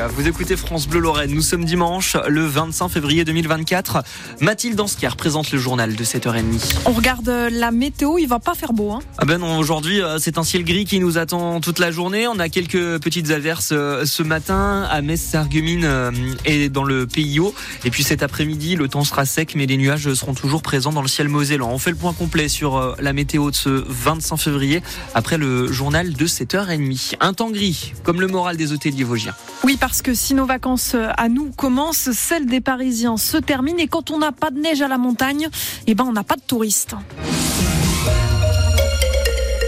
vous 0.00 0.26
écoutez 0.26 0.56
France 0.56 0.88
Bleu 0.88 1.00
Lorraine. 1.00 1.34
Nous 1.34 1.42
sommes 1.42 1.66
dimanche, 1.66 2.16
le 2.26 2.46
25 2.46 2.88
février 2.88 3.24
2024. 3.26 4.02
Mathilde 4.40 4.74
Danskier 4.74 5.10
présente 5.18 5.52
le 5.52 5.58
journal 5.58 5.94
de 5.94 6.04
7h30. 6.04 6.76
On 6.86 6.92
regarde 6.92 7.28
la 7.28 7.70
météo, 7.70 8.16
il 8.16 8.26
va 8.26 8.38
pas 8.38 8.54
faire 8.54 8.72
beau. 8.72 8.92
Hein 8.92 9.00
ah 9.18 9.26
ben 9.26 9.38
non, 9.38 9.58
aujourd'hui, 9.58 10.00
euh, 10.00 10.16
c'est 10.18 10.38
un 10.38 10.44
ciel 10.44 10.64
gris 10.64 10.86
qui 10.86 10.98
nous 10.98 11.18
attend 11.18 11.60
toute 11.60 11.78
la 11.78 11.90
journée. 11.90 12.26
On 12.26 12.38
a 12.38 12.48
quelques 12.48 13.00
petites 13.02 13.30
averses 13.30 13.70
euh, 13.72 14.06
ce 14.06 14.22
matin 14.22 14.88
à 14.90 15.02
Metz, 15.02 15.20
Sargumine 15.20 15.84
euh, 15.84 16.10
et 16.46 16.70
dans 16.70 16.84
le 16.84 17.06
PIO. 17.06 17.54
Et 17.84 17.90
puis 17.90 18.02
cet 18.02 18.22
après-midi, 18.22 18.76
le 18.76 18.88
temps 18.88 19.04
sera 19.04 19.26
sec, 19.26 19.54
mais 19.54 19.66
les 19.66 19.76
nuages 19.76 20.12
seront 20.14 20.34
toujours 20.34 20.62
présents 20.62 20.92
dans 20.92 21.02
le 21.02 21.08
ciel 21.08 21.28
mosellan. 21.28 21.70
On 21.70 21.78
fait 21.78 21.90
le 21.90 21.96
point 21.96 22.14
complet 22.14 22.48
sur 22.48 22.96
la 22.98 23.12
météo 23.12 23.50
de 23.50 23.56
ce 23.56 23.68
25 23.68 24.38
février 24.38 24.82
après 25.14 25.36
le 25.36 25.70
journal 25.70 26.14
de 26.14 26.26
7h30. 26.26 27.16
Un 27.20 27.34
temps 27.34 27.50
gris, 27.50 27.92
comme 28.04 28.22
le 28.22 28.26
moral 28.26 28.56
des 28.56 28.72
hôteliers 28.72 29.04
vosgiens. 29.04 29.34
Oui, 29.64 29.76
parce 29.82 30.00
que 30.00 30.14
si 30.14 30.34
nos 30.34 30.46
vacances 30.46 30.94
euh, 30.94 31.08
à 31.16 31.28
nous 31.28 31.50
commencent, 31.50 32.12
celles 32.12 32.46
des 32.46 32.60
Parisiens 32.60 33.16
se 33.16 33.36
terminent 33.36 33.78
et 33.78 33.88
quand 33.88 34.12
on 34.12 34.18
n'a 34.18 34.30
pas 34.30 34.52
de 34.52 34.60
neige 34.60 34.80
à 34.80 34.86
la 34.86 34.96
montagne, 34.96 35.48
eh 35.88 35.96
ben 35.96 36.04
on 36.04 36.12
n'a 36.12 36.22
pas 36.22 36.36
de 36.36 36.40
touristes. 36.40 36.94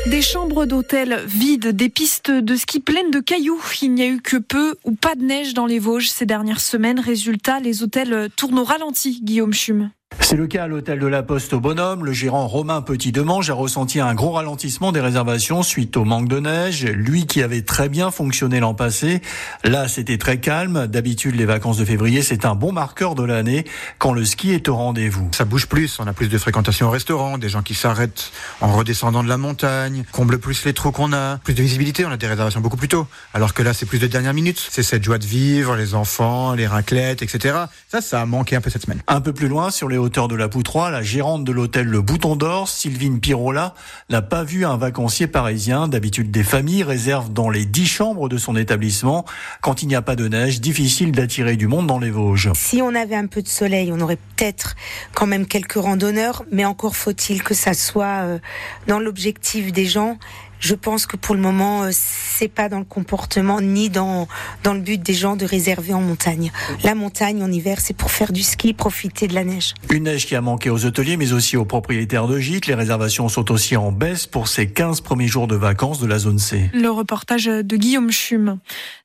Des 0.06 0.22
chambres 0.22 0.66
d'hôtel 0.66 1.20
vides, 1.26 1.74
des 1.74 1.88
pistes 1.88 2.30
de 2.30 2.54
ski 2.54 2.78
pleines 2.78 3.10
de 3.10 3.18
cailloux. 3.18 3.60
Il 3.82 3.92
n'y 3.92 4.02
a 4.02 4.06
eu 4.06 4.20
que 4.20 4.36
peu 4.36 4.76
ou 4.84 4.92
pas 4.92 5.16
de 5.16 5.24
neige 5.24 5.52
dans 5.52 5.66
les 5.66 5.80
Vosges 5.80 6.10
ces 6.10 6.26
dernières 6.26 6.60
semaines. 6.60 7.00
Résultat, 7.00 7.58
les 7.58 7.82
hôtels 7.82 8.28
tournent 8.36 8.60
au 8.60 8.64
ralenti, 8.64 9.18
Guillaume 9.20 9.52
Chum. 9.52 9.90
C'est 10.20 10.36
le 10.36 10.46
cas 10.46 10.64
à 10.64 10.66
l'hôtel 10.66 10.98
de 10.98 11.06
la 11.06 11.22
Poste 11.22 11.52
au 11.52 11.60
Bonhomme. 11.60 12.04
Le 12.04 12.12
gérant 12.12 12.46
Romain 12.46 12.82
Petit-Demange 12.82 13.50
a 13.50 13.54
ressenti 13.54 14.00
un 14.00 14.14
gros 14.14 14.32
ralentissement 14.32 14.92
des 14.92 15.00
réservations 15.00 15.62
suite 15.62 15.96
au 15.96 16.04
manque 16.04 16.28
de 16.28 16.40
neige. 16.40 16.84
Lui 16.84 17.26
qui 17.26 17.42
avait 17.42 17.62
très 17.62 17.88
bien 17.88 18.10
fonctionné 18.10 18.60
l'an 18.60 18.74
passé, 18.74 19.20
là 19.64 19.88
c'était 19.88 20.18
très 20.18 20.38
calme. 20.40 20.86
D'habitude 20.86 21.34
les 21.34 21.44
vacances 21.44 21.76
de 21.76 21.84
février 21.84 22.22
c'est 22.22 22.44
un 22.44 22.54
bon 22.54 22.72
marqueur 22.72 23.14
de 23.14 23.22
l'année 23.22 23.64
quand 23.98 24.12
le 24.12 24.24
ski 24.24 24.52
est 24.52 24.68
au 24.68 24.76
rendez-vous. 24.76 25.28
Ça 25.32 25.44
bouge 25.44 25.66
plus, 25.66 25.98
on 26.00 26.06
a 26.06 26.12
plus 26.12 26.28
de 26.28 26.38
fréquentation 26.38 26.88
au 26.88 26.90
restaurant, 26.90 27.38
des 27.38 27.48
gens 27.48 27.62
qui 27.62 27.74
s'arrêtent 27.74 28.32
en 28.60 28.72
redescendant 28.72 29.22
de 29.22 29.28
la 29.28 29.38
montagne, 29.38 30.04
comble 30.12 30.38
plus 30.38 30.64
les 30.64 30.72
trous 30.72 30.92
qu'on 30.92 31.12
a, 31.12 31.38
plus 31.38 31.54
de 31.54 31.62
visibilité, 31.62 32.04
on 32.04 32.10
a 32.10 32.16
des 32.16 32.26
réservations 32.26 32.60
beaucoup 32.60 32.76
plus 32.76 32.88
tôt. 32.88 33.06
Alors 33.34 33.54
que 33.54 33.62
là 33.62 33.74
c'est 33.74 33.86
plus 33.86 33.98
de 33.98 34.06
dernière 34.06 34.34
minute. 34.34 34.64
C'est 34.70 34.82
cette 34.82 35.04
joie 35.04 35.18
de 35.18 35.26
vivre, 35.26 35.76
les 35.76 35.94
enfants, 35.94 36.54
les 36.54 36.66
raclettes, 36.66 37.22
etc. 37.22 37.56
Ça, 37.88 38.00
ça 38.00 38.20
a 38.20 38.26
manqué 38.26 38.56
un 38.56 38.60
peu 38.60 38.70
cette 38.70 38.82
semaine. 38.82 39.02
Un 39.08 39.20
peu 39.20 39.32
plus 39.32 39.48
loin 39.48 39.70
sur 39.70 39.88
les 39.88 39.98
de 40.08 40.34
la 40.34 40.48
Poutroie, 40.48 40.90
la 40.90 41.02
gérante 41.02 41.44
de 41.44 41.52
l'hôtel 41.52 41.86
Le 41.86 42.00
Bouton 42.00 42.36
d'Or, 42.36 42.68
Sylvine 42.68 43.20
Pirola, 43.20 43.74
n'a 44.10 44.22
pas 44.22 44.44
vu 44.44 44.66
un 44.66 44.76
vacancier 44.76 45.26
parisien. 45.26 45.88
D'habitude, 45.88 46.30
des 46.30 46.44
familles 46.44 46.82
réservent 46.82 47.32
dans 47.32 47.48
les 47.48 47.64
dix 47.64 47.86
chambres 47.86 48.28
de 48.28 48.36
son 48.36 48.54
établissement. 48.54 49.24
Quand 49.62 49.82
il 49.82 49.88
n'y 49.88 49.94
a 49.94 50.02
pas 50.02 50.14
de 50.14 50.28
neige, 50.28 50.60
difficile 50.60 51.12
d'attirer 51.12 51.56
du 51.56 51.68
monde 51.68 51.86
dans 51.86 51.98
les 51.98 52.10
Vosges. 52.10 52.50
Si 52.54 52.82
on 52.82 52.94
avait 52.94 53.16
un 53.16 53.26
peu 53.26 53.40
de 53.40 53.48
soleil, 53.48 53.90
on 53.92 54.00
aurait 54.00 54.18
peut-être 54.36 54.76
quand 55.14 55.26
même 55.26 55.46
quelques 55.46 55.72
randonneurs, 55.74 56.44
mais 56.52 56.64
encore 56.64 56.96
faut-il 56.96 57.42
que 57.42 57.54
ça 57.54 57.72
soit 57.72 58.24
euh, 58.24 58.38
dans 58.86 58.98
l'objectif 58.98 59.72
des 59.72 59.86
gens 59.86 60.18
je 60.64 60.74
pense 60.74 61.04
que 61.06 61.18
pour 61.18 61.34
le 61.34 61.42
moment, 61.42 61.82
euh, 61.82 61.90
c'est 61.92 62.48
pas 62.48 62.70
dans 62.70 62.78
le 62.78 62.86
comportement 62.86 63.60
ni 63.60 63.90
dans 63.90 64.26
dans 64.62 64.72
le 64.72 64.80
but 64.80 65.00
des 65.00 65.12
gens 65.12 65.36
de 65.36 65.44
réserver 65.44 65.92
en 65.92 66.00
montagne. 66.00 66.50
La 66.82 66.94
montagne 66.94 67.42
en 67.42 67.52
hiver, 67.52 67.80
c'est 67.80 67.94
pour 67.94 68.10
faire 68.10 68.32
du 68.32 68.42
ski, 68.42 68.72
profiter 68.72 69.28
de 69.28 69.34
la 69.34 69.44
neige. 69.44 69.74
Une 69.90 70.04
neige 70.04 70.26
qui 70.26 70.34
a 70.34 70.40
manqué 70.40 70.70
aux 70.70 70.86
hôteliers, 70.86 71.18
mais 71.18 71.34
aussi 71.34 71.58
aux 71.58 71.66
propriétaires 71.66 72.26
de 72.26 72.38
gîtes. 72.38 72.66
Les 72.66 72.74
réservations 72.74 73.28
sont 73.28 73.52
aussi 73.52 73.76
en 73.76 73.92
baisse 73.92 74.26
pour 74.26 74.48
ces 74.48 74.66
15 74.66 75.02
premiers 75.02 75.28
jours 75.28 75.46
de 75.46 75.54
vacances 75.54 76.00
de 76.00 76.06
la 76.06 76.18
zone 76.18 76.38
C. 76.38 76.70
Le 76.72 76.90
reportage 76.90 77.44
de 77.44 77.76
Guillaume 77.76 78.10
Chum. 78.10 78.58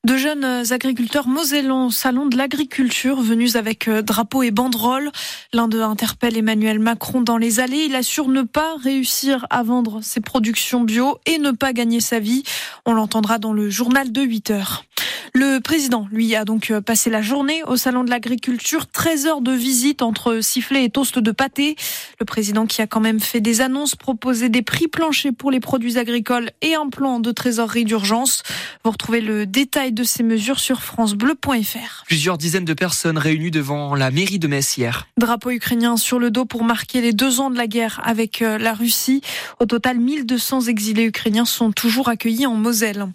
De 0.05 0.15
jeunes 0.15 0.63
agriculteurs 0.71 1.27
mosellans 1.27 1.87
au 1.87 1.91
salon 1.91 2.25
de 2.27 2.37
l'agriculture, 2.37 3.21
venus 3.21 3.57
avec 3.57 3.89
euh, 3.89 4.01
drapeaux 4.01 4.43
et 4.43 4.51
banderoles. 4.51 5.11
L'un 5.51 5.67
d'eux 5.67 5.83
interpelle 5.83 6.37
Emmanuel 6.37 6.79
Macron 6.79 7.19
dans 7.19 7.37
les 7.37 7.59
allées. 7.59 7.85
Il 7.89 7.95
assure 7.95 8.29
ne 8.29 8.43
pas 8.43 8.77
réussir 8.81 9.45
à 9.49 9.61
vendre 9.63 9.99
ses 10.01 10.21
productions 10.21 10.85
bio 10.85 11.17
et 11.25 11.37
ne 11.37 11.48
pas 11.53 11.73
gagner 11.73 11.99
sa 11.99 12.19
vie. 12.19 12.43
On 12.85 12.93
l'entendra 12.93 13.39
dans 13.39 13.53
le 13.53 13.69
journal 13.69 14.11
de 14.11 14.21
8 14.21 14.51
heures. 14.51 14.85
Le 15.33 15.59
président, 15.59 16.07
lui, 16.11 16.35
a 16.35 16.45
donc 16.45 16.71
euh, 16.71 16.81
passé 16.81 17.09
la 17.09 17.21
journée 17.21 17.63
au 17.63 17.77
salon 17.77 18.03
de 18.03 18.09
l'agriculture, 18.09 18.87
13 18.87 19.25
heures 19.27 19.41
de 19.41 19.51
visite 19.51 20.01
entre 20.01 20.39
sifflets 20.41 20.85
et 20.85 20.89
toast 20.89 21.19
de 21.19 21.31
pâté. 21.31 21.75
Le 22.19 22.25
président 22.25 22.65
qui 22.65 22.81
a 22.81 22.87
quand 22.87 22.99
même 22.99 23.19
fait 23.19 23.41
des 23.41 23.61
annonces, 23.61 23.95
proposé 23.95 24.49
des 24.49 24.61
prix 24.61 24.87
planchers 24.87 25.33
pour 25.37 25.51
les 25.51 25.59
produits 25.59 25.97
agricoles 25.97 26.51
et 26.61 26.75
un 26.75 26.89
plan 26.89 27.19
de 27.19 27.31
trésorerie 27.31 27.85
d'urgence. 27.85 28.43
Vous 28.83 28.91
retrouvez 28.91 29.21
le 29.21 29.45
détail 29.45 29.91
de 29.91 30.03
ces 30.03 30.23
mesures 30.23 30.59
sur 30.59 30.81
francebleu.fr. 30.81 32.03
Plusieurs 32.05 32.37
dizaines 32.37 32.65
de 32.65 32.73
personnes 32.73 33.17
réunies 33.17 33.51
devant 33.51 33.95
la 33.95 34.11
mairie 34.11 34.39
de 34.39 34.47
Metz 34.47 34.77
hier. 34.77 35.07
Drapeau 35.17 35.51
ukrainien 35.51 35.97
sur 35.97 36.19
le 36.19 36.31
dos 36.31 36.45
pour 36.45 36.63
marquer 36.63 37.01
les 37.01 37.13
deux 37.13 37.39
ans 37.39 37.49
de 37.49 37.57
la 37.57 37.67
guerre 37.67 38.01
avec 38.03 38.41
euh, 38.41 38.57
la 38.57 38.73
Russie. 38.73 39.21
Au 39.59 39.65
total, 39.65 39.99
1200 39.99 40.61
exilés 40.63 41.05
ukrainiens 41.05 41.45
sont 41.45 41.71
toujours 41.71 42.09
accueillis 42.09 42.45
en 42.45 42.55
Moselle. 42.55 43.07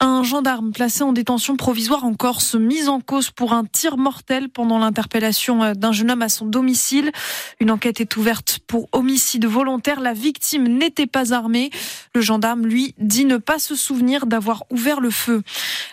Un 0.00 0.22
gendarme 0.22 0.72
placé 0.72 1.02
en 1.02 1.12
détention 1.12 1.53
provisoire 1.56 2.04
en 2.04 2.14
Corse, 2.14 2.54
mis 2.54 2.88
en 2.88 3.00
cause 3.00 3.30
pour 3.30 3.52
un 3.52 3.64
tir 3.64 3.96
mortel 3.96 4.48
pendant 4.48 4.78
l'interpellation 4.78 5.62
euh, 5.62 5.74
d'un 5.74 5.92
jeune 5.92 6.10
homme 6.10 6.22
à 6.22 6.28
son 6.28 6.46
domicile. 6.46 7.12
Une 7.60 7.70
enquête 7.70 8.00
est 8.00 8.16
ouverte 8.16 8.60
pour 8.66 8.88
homicide 8.92 9.46
volontaire. 9.46 10.00
La 10.00 10.12
victime 10.12 10.68
n'était 10.68 11.06
pas 11.06 11.32
armée. 11.32 11.70
Le 12.14 12.20
gendarme, 12.20 12.66
lui, 12.66 12.94
dit 12.98 13.24
ne 13.24 13.36
pas 13.36 13.58
se 13.58 13.74
souvenir 13.74 14.26
d'avoir 14.26 14.64
ouvert 14.70 15.00
le 15.00 15.10
feu. 15.10 15.42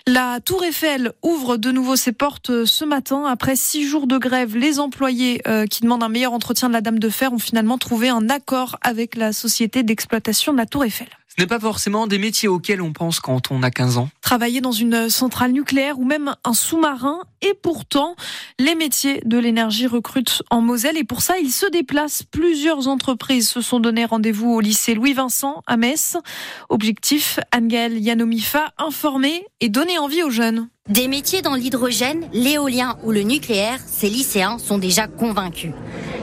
La 0.08 0.40
Tour 0.40 0.64
Eiffel 0.64 1.12
ouvre 1.22 1.58
de 1.58 1.72
nouveau 1.72 1.96
ses 1.96 2.12
portes 2.12 2.50
euh, 2.50 2.66
ce 2.66 2.86
matin. 2.86 3.26
Après 3.26 3.56
six 3.56 3.86
jours 3.88 4.08
de 4.08 4.18
grève, 4.18 4.56
les 4.56 4.80
employés 4.80 5.42
euh, 5.48 5.66
qui 5.66 5.82
demandent 5.82 6.04
un 6.04 6.10
meilleur 6.10 6.34
entretien 6.34 6.68
de 6.68 6.74
la 6.74 6.82
Dame 6.82 7.00
de 7.00 7.10
Fer 7.10 7.34
ont 7.34 7.40
finalement 7.40 7.78
trouvé 7.78 8.10
un 8.10 8.30
accord 8.30 8.78
avec 8.82 9.16
la 9.16 9.34
société 9.34 9.84
d'exploitation 9.84 10.54
de 10.54 10.58
la 10.58 10.66
Tour 10.66 10.86
Eiffel. 10.86 11.08
Ce 11.38 11.42
n'est 11.42 11.48
pas 11.48 11.62
forcément 11.62 12.08
des 12.08 12.18
métiers 12.18 12.50
auxquels 12.50 12.82
on 12.82 12.92
pense 12.92 13.22
quand 13.22 13.52
on 13.52 13.64
a 13.64 13.72
15 13.72 13.98
ans. 13.98 14.10
Travailler 14.20 14.60
dans 14.60 14.74
une 14.74 15.10
centrale 15.10 15.54
nucléaire 15.54 15.98
ou 15.98 16.04
même 16.04 16.36
un 16.44 16.54
sous-marin. 16.54 17.22
Et 17.42 17.54
pourtant, 17.54 18.18
les 18.60 18.76
métiers 18.76 19.22
de 19.24 19.38
l'énergie 19.38 19.88
recrutent 19.88 20.44
en 20.50 20.60
Moselle. 20.60 20.98
Et 20.98 21.06
pour 21.06 21.22
ça, 21.22 21.40
ils 21.40 21.52
se 21.52 21.66
déplacent. 21.66 22.24
Plusieurs 22.24 22.90
entreprises 22.90 23.48
se 23.48 23.62
sont 23.62 23.80
donné 23.80 24.04
rendez-vous 24.04 24.52
au 24.52 24.60
lycée 24.60 24.94
Louis-Vincent 24.94 25.64
à 25.68 25.78
Metz. 25.78 26.18
Objectif, 26.68 27.40
Angel 27.56 27.98
Yanomifa, 27.98 28.74
informer 28.78 29.46
et 29.62 29.70
donner 29.70 29.98
envie 30.00 30.24
aux 30.24 30.32
jeunes. 30.32 30.68
Des 30.92 31.08
métiers 31.08 31.42
dans 31.42 31.56
l'hydrogène, 31.56 32.26
l'éolien 32.34 32.98
ou 33.04 33.14
le 33.14 33.22
nucléaire, 33.22 33.80
ces 33.88 34.10
lycéens 34.10 34.58
sont 34.58 34.78
déjà 34.78 35.08
convaincus. 35.08 35.72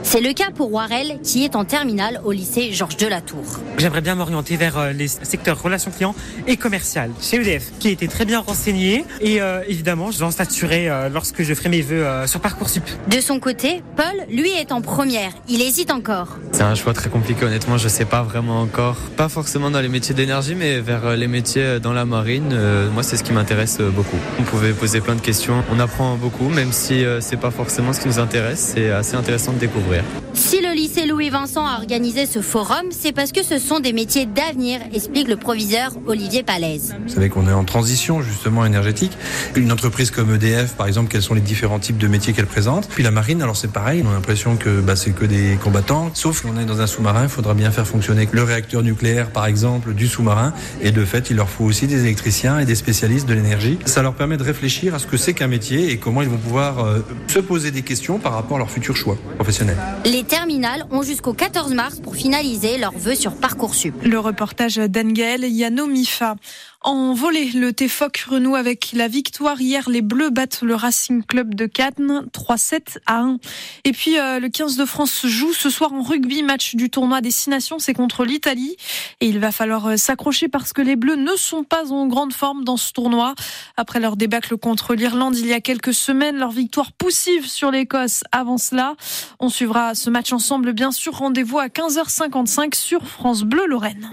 C'est 0.03 0.21
le 0.21 0.33
cas 0.33 0.51
pour 0.55 0.73
Warel 0.73 1.19
qui 1.23 1.45
est 1.45 1.57
en 1.57 1.65
terminale 1.65 2.21
au 2.25 2.33
lycée 2.33 2.73
Georges 2.73 2.97
Delatour. 2.97 3.45
J'aimerais 3.79 4.01
bien 4.01 4.15
m'orienter 4.15 4.57
vers 4.57 4.79
euh, 4.79 4.93
les 4.93 5.09
secteurs 5.09 5.61
relations 5.61 5.91
clients 5.91 6.15
et 6.47 6.57
commercial 6.57 7.11
chez 7.21 7.37
EDF, 7.37 7.73
qui 7.79 7.89
a 7.89 7.91
été 7.91 8.09
très 8.09 8.25
bien 8.25 8.41
renseigné 8.41 9.05
et 9.21 9.41
euh, 9.41 9.63
évidemment 9.69 10.11
je 10.11 10.19
vais 10.19 10.25
en 10.25 10.31
staturer 10.31 10.89
euh, 10.89 11.09
lorsque 11.09 11.43
je 11.43 11.53
ferai 11.53 11.69
mes 11.69 11.83
vœux 11.83 12.07
sur 12.27 12.41
Parcoursup. 12.41 12.85
De 13.09 13.21
son 13.21 13.41
côté, 13.41 13.83
Paul, 13.97 14.27
lui, 14.31 14.51
est 14.51 14.73
en 14.73 14.81
première. 14.81 15.33
Il 15.49 15.61
hésite 15.63 15.91
encore. 15.91 16.39
C'est 16.53 16.63
un 16.63 16.75
choix 16.75 16.93
très 16.95 17.11
compliqué, 17.11 17.45
honnêtement, 17.45 17.77
je 17.77 17.89
sais 17.89 18.05
pas 18.05 18.23
vraiment 18.23 18.61
encore. 18.61 18.97
Pas 19.17 19.29
forcément 19.29 19.71
dans 19.71 19.81
les 19.81 19.89
métiers 19.89 20.15
d'énergie, 20.15 20.55
mais 20.55 20.81
vers 20.81 21.17
les 21.17 21.29
métiers 21.29 21.81
dans 21.81 21.93
la 21.93 22.05
marine. 22.05 22.57
moi, 22.93 23.03
c'est 23.03 23.17
ce 23.17 23.25
qui 23.25 23.33
m'intéresse 23.33 23.79
beaucoup. 23.79 24.17
On 24.39 24.43
pouvait 24.59 24.73
poser 24.73 25.01
plein 25.01 25.15
de 25.15 25.21
questions. 25.21 25.63
On 25.71 25.79
apprend 25.79 26.17
beaucoup, 26.17 26.49
même 26.49 26.73
si 26.73 27.05
c'est 27.21 27.37
pas 27.37 27.53
forcément 27.53 27.93
ce 27.93 28.01
qui 28.01 28.09
nous 28.09 28.19
intéresse. 28.19 28.73
C'est 28.75 28.91
assez 28.91 29.15
intéressant 29.15 29.53
de 29.53 29.59
découvrir. 29.59 30.03
Si 30.35 30.61
le 30.61 30.73
lycée 30.75 31.07
Louis-Vincent 31.07 31.65
a 31.65 31.77
organisé 31.77 32.27
ce 32.27 32.41
forum, 32.41 32.87
c'est 32.91 33.13
parce 33.13 33.33
que 33.33 33.43
ce 33.45 33.59
sont 33.59 33.81
des 33.81 33.93
métiers 33.93 34.27
d'avenir, 34.27 34.81
explique 34.93 35.29
le 35.29 35.37
proviseur 35.37 35.93
Olivier 36.07 36.43
Palaise. 36.43 36.95
Vous 37.07 37.13
savez 37.13 37.29
qu'on 37.29 37.49
est 37.49 37.53
en 37.53 37.65
transition 37.65 38.21
justement 38.21 38.65
énergétique. 38.65 39.17
Une 39.57 39.71
entreprise 39.71 40.11
comme 40.11 40.35
EDF, 40.35 40.75
par 40.75 40.87
exemple, 40.87 41.11
quels 41.11 41.23
sont 41.23 41.35
les 41.35 41.41
différents 41.41 41.79
types 41.79 41.99
de 41.99 42.09
métiers 42.09 42.33
qu'elle 42.33 42.47
présente? 42.47 42.89
Puis 42.89 43.03
la 43.03 43.11
marine, 43.11 43.43
alors 43.43 43.57
c'est 43.57 43.71
pareil, 43.71 44.03
on 44.05 44.11
a 44.11 44.15
l'impression 44.15 44.57
que 44.57 44.81
bah, 44.81 44.97
c'est 44.97 45.11
que 45.11 45.25
des 45.25 45.57
combattants. 45.63 46.11
Sauf 46.15 46.43
qu'on 46.43 46.59
est 46.59 46.65
dans 46.65 46.81
un 46.81 46.87
sous-marin, 46.87 47.25
il 47.25 47.29
faudra 47.29 47.55
bien 47.55 47.71
faire 47.71 47.87
fonctionner 47.87 48.29
le 48.31 48.43
réacteur 48.43 48.83
nucléaire, 48.83 49.31
par 49.31 49.47
exemple, 49.47 49.95
du 49.95 50.09
sous-marin. 50.09 50.53
Et 50.83 50.91
de 50.91 51.05
fait, 51.05 51.31
il 51.31 51.37
leur 51.37 51.49
faut 51.49 51.65
aussi 51.65 51.87
des 51.87 52.01
électriciens 52.01 52.59
et 52.59 52.65
des 52.65 52.75
spécialistes 52.75 53.29
de 53.29 53.35
l'énergie. 53.35 53.79
Ça 53.85 54.03
leur 54.03 54.15
permet 54.15 54.37
de 54.39 54.45
réfléchir 54.45 54.95
à 54.95 54.99
ce 54.99 55.07
que 55.07 55.19
c'est 55.19 55.35
qu'un 55.35 55.49
métier 55.49 55.91
et 55.91 55.99
comment 55.99 56.23
ils 56.23 56.29
vont 56.29 56.39
pouvoir 56.39 56.79
euh, 56.79 57.01
se 57.27 57.39
poser 57.39 57.71
des 57.71 57.83
questions 57.83 58.19
par 58.19 58.33
rapport 58.33 58.57
à 58.57 58.61
leur 58.61 58.71
futur 58.71 58.97
choix 58.97 59.19
professionnel. 59.35 59.77
Les 60.07 60.25
terminales 60.25 60.87
ont 60.91 61.03
jusqu'au 61.03 61.35
14 61.35 61.75
mars 61.75 62.01
pour 62.01 62.17
finaliser 62.17 62.79
leurs 62.79 62.97
vœux 62.97 63.15
sur 63.15 63.35
Parcoursup. 63.35 63.95
Le 64.03 64.19
reportage 64.19 64.77
d'Angel 64.77 65.45
Yano 65.45 65.87
Mifa. 65.87 66.37
En 66.83 67.13
volée, 67.13 67.51
le 67.55 67.73
TFOC 67.73 68.19
renoue 68.29 68.55
avec 68.55 68.93
la 68.93 69.09
victoire. 69.09 69.61
Hier, 69.61 69.91
les 69.91 70.01
Bleus 70.01 70.31
battent 70.31 70.63
le 70.63 70.77
Racing 70.77 71.25
Club 71.25 71.57
de 71.57 71.67
Cannes 71.67 72.27
3-7 72.33 72.99
à 73.05 73.19
1. 73.19 73.39
Et 73.83 73.91
puis, 73.91 74.17
euh, 74.17 74.39
le 74.39 74.49
15 74.49 74.77
de 74.77 74.85
France 74.85 75.27
joue 75.27 75.53
ce 75.53 75.71
soir 75.71 75.93
en 75.93 76.03
rugby, 76.03 76.45
match 76.45 76.77
du 76.77 76.89
tournoi 76.89 77.21
Destination. 77.21 77.81
C'est 77.81 77.95
contre 77.95 78.25
l'Italie. 78.25 78.77
Et 79.21 79.27
il 79.27 79.41
va 79.41 79.51
falloir 79.51 79.87
euh, 79.89 79.97
s'accrocher 79.97 80.47
parce 80.47 80.73
que 80.73 80.81
les 80.81 80.95
Bleus 80.95 81.17
ne 81.17 81.35
sont 81.35 81.65
pas 81.65 81.91
en 81.91 82.07
grande 82.07 82.33
forme 82.33 82.63
dans 82.63 82.77
ce 82.77 82.93
tournoi. 82.93 83.35
Après 83.77 83.99
leur 83.99 84.17
débâcle 84.17 84.57
contre 84.57 84.95
l'Irlande 84.95 85.37
il 85.37 85.47
y 85.47 85.53
a 85.55 85.61
quelques 85.61 85.95
semaines, 85.95 86.37
leur 86.37 86.53
victoire 86.53 86.93
poussive 86.93 87.49
sur 87.49 87.73
l'Écosse 87.73 88.23
avant 88.31 88.57
cela. 88.57 88.95
On 89.41 89.49
suivra 89.49 89.97
ce 89.97 90.11
match 90.11 90.33
ensemble, 90.33 90.73
bien 90.75 90.93
sûr. 90.93 91.13
Rendez-vous 91.15 91.59
à 91.59 91.67
15h55 91.67 92.77
sur 92.77 93.05
France 93.05 93.43
Bleu 93.43 93.67
Lorraine. 93.67 94.07